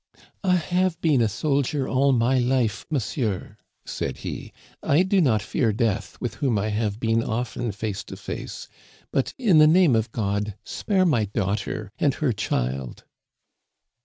[0.43, 5.71] "I have been a soldier all my life, monsieur," said he." I do not fear
[5.71, 8.67] death, with whom I have been often face to face,
[9.11, 13.03] but, in the name of God, spare my daughter and her child